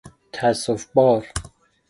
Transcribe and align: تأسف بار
تأسف 0.33 0.87
بار 0.95 1.27